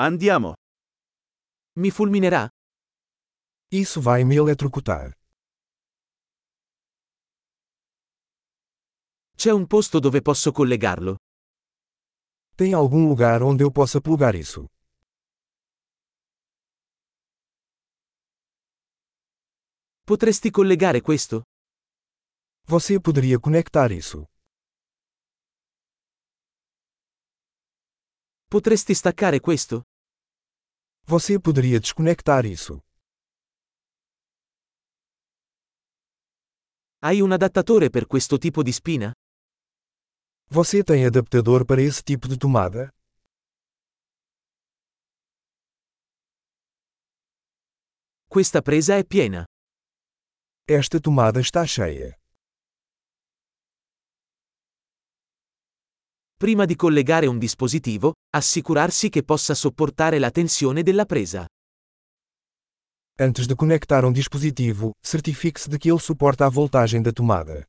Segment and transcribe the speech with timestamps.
[0.00, 0.52] Andiamo.
[1.80, 2.48] Mi fulminerà?
[3.72, 5.12] Isso vai me eletrocutar.
[9.34, 11.16] C'è un posto dove posso collegarlo?
[12.54, 14.66] Tem algum lugar onde eu possa plugar isso?
[20.04, 21.42] Potresti collegare questo?
[22.66, 24.24] Você poderia conectar isso?
[28.46, 29.87] Potresti staccare questo?
[31.10, 32.82] Você poderia desconectar isso?
[37.00, 39.12] Hai un adattatore per questo tipo di spina?
[40.50, 42.90] Você tem adaptador para esse tipo de tomada?
[48.28, 49.46] Questa presa è piena.
[50.66, 52.14] Esta tomada está cheia.
[56.40, 61.44] Prima di collegare un dispositivo, assicurarsi che possa sopportare la tensione della presa.
[63.18, 67.66] Antes de conectar um dispositivo, certifique-se de que ele suporta a voltagem da tomada.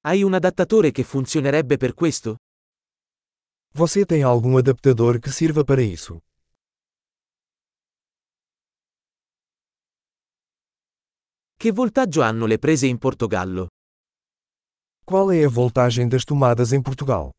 [0.00, 2.36] Hai un adattatore che funzionerebbe per questo?
[3.72, 6.20] Você tem algum adaptador que sirva para isso?
[11.60, 13.66] Che voltaggio hanno le prese in Portogallo?
[15.04, 17.32] Qual é a voltagem das tomadas em Portugal?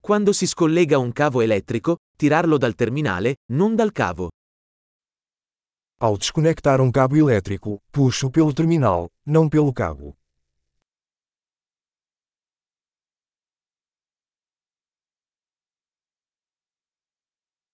[0.00, 4.30] Quando si scollega un cavo elettrico, tirarlo dal terminale, non dal cavo.
[5.98, 10.16] Ao desconectar um cabo elétrico, puxo pelo terminal, não pelo cabo.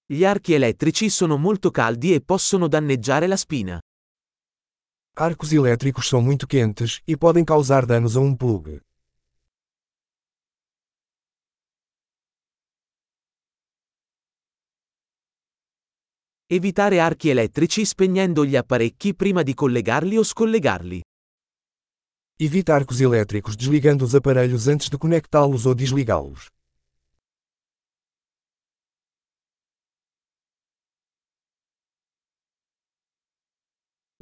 [0.08, 3.80] Gli archi elettrici sono molto caldi e possono danneggiare la spina.
[5.14, 8.80] Arcos elétricos são muito quentes e podem causar danos a um plug.
[16.47, 21.00] Evitare archi elettrici spegnendo gli apparecchi prima di collegarli o scollegarli.
[22.36, 26.54] Evite arcos elétricos desligando os aparelhos antes de conectá-los ou desligá-los.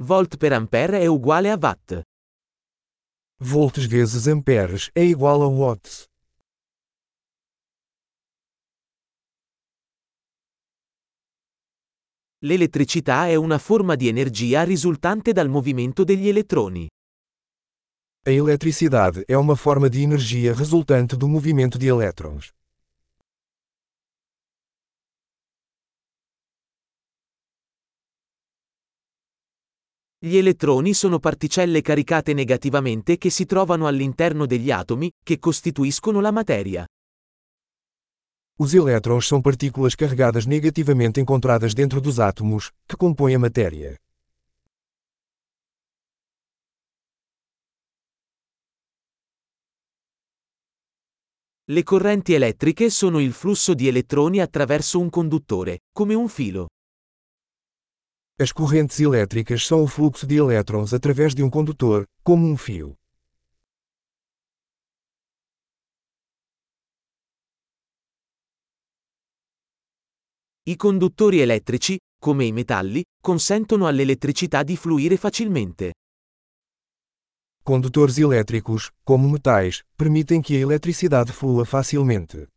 [0.05, 2.03] Volt per ampere è uguale a watt.
[3.41, 6.05] Volts vezes amperes é igual a watts.
[12.43, 16.87] L'elettricità è una forma di energia risultante dal movimento degli elettroni.
[18.27, 22.53] A eletricidade é uma forma de energia resultante do movimento de elétrons.
[30.25, 36.31] Gli elettroni sono particelle caricate negativamente che si trovano all'interno degli atomi, che costituiscono la
[36.31, 36.83] materia.
[38.57, 43.95] Os elétrons são partículas carregadas negativamente encontradas dentro dos átomos, que compõem a matéria.
[51.65, 56.69] Le correnti elettriche sono il flusso di elettroni attraverso un conduttore, come un filo.
[58.37, 62.93] As correntes elétricas são o fluxo de elétrons através de um condutor, como um fio.
[70.63, 75.93] I conduttori elettrici, come i metalli, consentono all'elettricità di fluire facilmente.
[77.63, 82.49] Condutores elétricos, como metais, permitem que a eletricidade flua facilmente.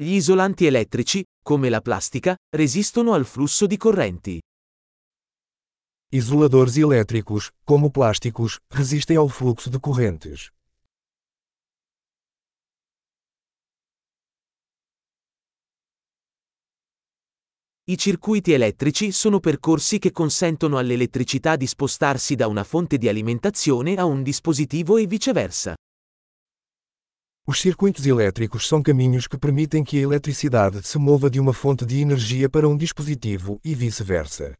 [0.00, 4.40] Gli isolanti elettrici, come la plastica, resistono al flusso di correnti.
[6.12, 10.50] Isoladores elétricos, como plásticos, resistem ao fluxo de correntes.
[17.86, 23.96] I circuiti elettrici sono percorsi che consentono all'elettricità di spostarsi da una fonte di alimentazione
[23.96, 25.74] a un dispositivo e viceversa.
[27.50, 31.86] Os circuitos elétricos são caminhos que permitem que a eletricidade se mova de uma fonte
[31.86, 34.54] de energia para um dispositivo e vice-versa.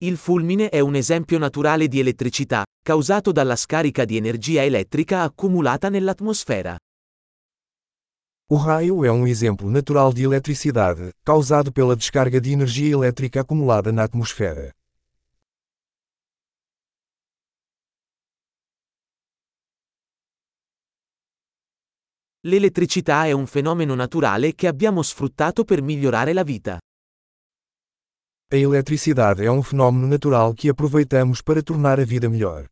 [0.00, 5.88] Il fulmine è un esempio naturale di elettricità, causato dalla scarica di energia elettrica accumulata
[5.88, 6.76] nell'atmosfera.
[8.50, 13.92] O raio é um exemplo natural de eletricidade, causado pela descarga de energia elétrica acumulada
[13.92, 14.72] na atmosfera.
[22.44, 26.80] L'elettricità è un fenomeno naturale che abbiamo sfruttato per migliorare la vita.
[28.52, 32.71] A eletricidade é um fenômeno natural que aproveitamos para tornar a vida melhor.